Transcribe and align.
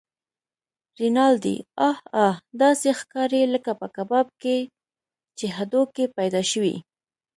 رینالډي: 0.99 1.57
اه 1.89 1.95
اه! 2.25 2.33
داسې 2.61 2.89
ښکارې 2.99 3.41
لکه 3.53 3.71
په 3.79 3.87
کباب 3.95 4.27
کې 4.41 4.57
چې 5.37 5.45
هډوکی 5.55 6.05
پیدا 6.17 6.41
شوی. 6.51 6.75